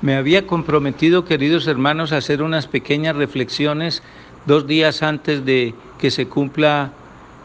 [0.00, 4.02] Me había comprometido, queridos hermanos, a hacer unas pequeñas reflexiones
[4.46, 6.92] dos días antes de que se cumpla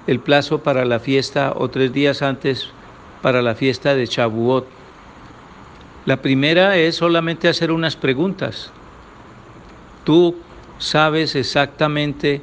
[0.06, 2.70] el plazo para la fiesta o tres días antes
[3.24, 4.68] para la fiesta de Chabuot.
[6.06, 8.70] La primera es solamente hacer unas preguntas.
[10.04, 10.36] ¿Tú
[10.78, 12.42] sabes exactamente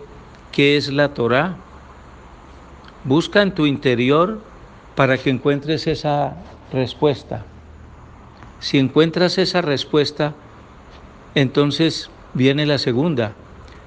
[0.50, 1.54] qué es la Torah?
[3.04, 4.40] Busca en tu interior
[4.96, 6.34] para que encuentres esa
[6.72, 7.44] respuesta.
[8.60, 10.34] Si encuentras esa respuesta,
[11.34, 13.32] entonces viene la segunda.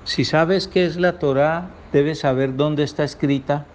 [0.04, 3.66] Si sabes qué es la Torah, debes saber dónde está escrita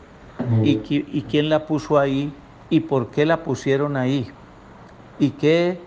[0.62, 2.32] y, y, quién la puso ahí
[2.68, 4.28] y por qué la pusieron ahí
[5.18, 5.80] y qué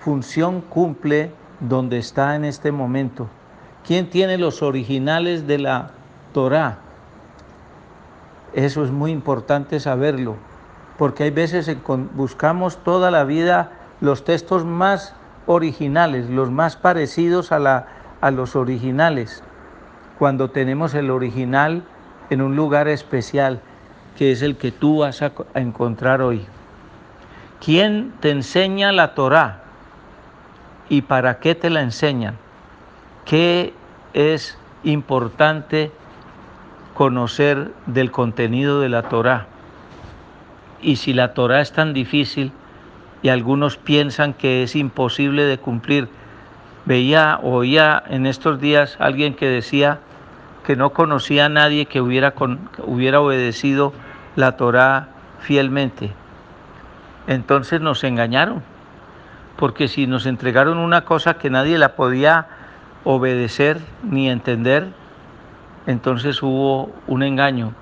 [0.00, 1.30] función cumple
[1.60, 3.28] donde está en este momento.
[3.86, 5.92] ¿Quién tiene los originales de la
[6.34, 6.78] Torah?
[8.54, 10.36] Eso es muy importante saberlo,
[10.98, 11.70] porque hay veces
[12.14, 15.14] buscamos toda la vida los textos más
[15.46, 17.86] originales, los más parecidos a, la,
[18.20, 19.42] a los originales,
[20.18, 21.82] cuando tenemos el original
[22.30, 23.60] en un lugar especial,
[24.16, 26.44] que es el que tú vas a, encontrar hoy.
[27.64, 29.62] ¿Quién te enseña la Torah?
[30.88, 32.36] ¿Y para qué te la enseñan?
[33.24, 33.74] ¿Qué
[34.14, 35.92] es importante
[36.94, 39.46] conocer del contenido de la Torah?
[40.80, 42.52] Y si la Torah es tan difícil,
[43.22, 46.08] y algunos piensan que es imposible de cumplir.
[46.84, 49.98] Veía, oía en estos días alguien que decía
[50.64, 52.34] que no conocía a nadie que hubiera,
[52.84, 53.92] hubiera obedecido
[54.36, 55.08] la Torá
[55.40, 56.12] fielmente.
[57.26, 58.62] Entonces nos engañaron,
[59.56, 62.46] porque si nos entregaron una cosa que nadie la podía
[63.04, 64.88] obedecer ni entender,
[65.86, 67.72] entonces hubo un engaño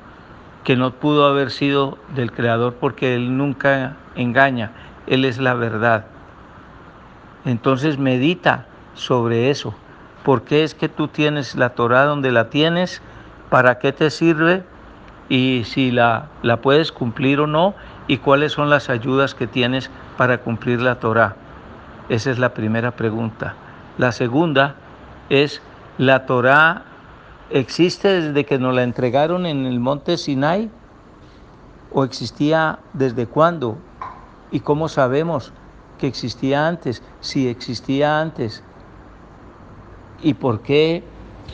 [0.65, 4.73] que no pudo haber sido del Creador porque Él nunca engaña.
[5.07, 6.07] Él es la verdad.
[7.45, 9.75] Entonces medita sobre eso.
[10.25, 13.01] ¿Por qué es que tú tienes la Torah donde la tienes?
[13.51, 14.65] ¿Para qué te sirve?
[15.29, 17.75] Y si la, la puedes cumplir o no.
[18.09, 21.37] Y cuáles son las ayudas que tienes para cumplir la Torah.
[22.09, 23.55] Esa es la primera pregunta.
[23.99, 24.75] La segunda
[25.29, 25.63] es,
[25.99, 26.83] ¿la Torah
[27.51, 30.71] existe desde que nos la entregaron en el monte Sinai?
[31.93, 33.79] ¿O existía desde cuándo?
[34.51, 35.53] ¿Y cómo sabemos
[35.99, 37.03] que existía antes?
[37.21, 38.63] Si existía antes.
[40.23, 41.03] ¿Y por qué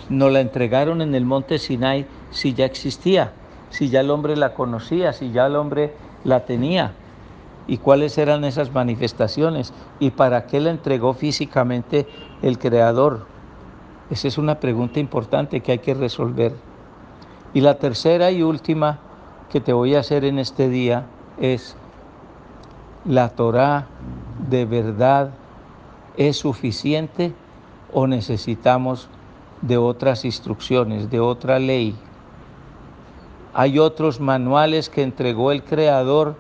[0.09, 3.33] no la entregaron en el monte Sinai si ya existía?
[3.71, 5.95] Si ya el hombre la conocía, si ya el hombre
[6.25, 6.93] la tenía.
[7.67, 9.73] ¿Y cuáles eran esas manifestaciones?
[10.01, 12.07] ¿Y para qué la entregó físicamente
[12.43, 13.27] el Creador?
[14.11, 16.55] Esa es una pregunta importante que hay que resolver.
[17.55, 18.99] Y la tercera y última
[19.51, 21.07] que te voy a hacer en este día
[21.39, 21.77] es,
[23.05, 23.87] la Torah
[24.49, 25.31] de verdad
[26.17, 27.33] es suficiente
[27.93, 29.09] o necesitamos
[29.61, 31.97] de otras instrucciones, de otra ley.
[33.55, 36.37] Hay otros manuales que entregó el Creador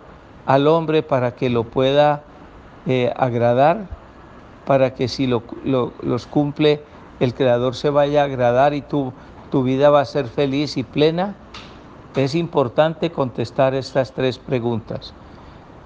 [0.46, 2.22] al hombre para que lo pueda
[2.86, 3.86] eh, agradar,
[4.66, 6.82] para que si los cumple
[7.20, 9.12] el Creador se vaya a agradar y tu,
[9.50, 11.34] tu vida va a ser feliz y plena.
[12.16, 15.14] Es importante contestar estas tres preguntas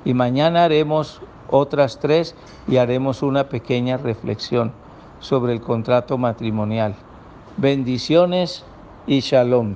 [0.07, 2.35] y mañana haremos otras tres
[2.69, 4.73] y haremos una pequeña reflexión
[5.21, 6.95] sobre el contrato matrimonial.
[7.57, 8.65] Bendiciones
[9.09, 9.75] y shalom.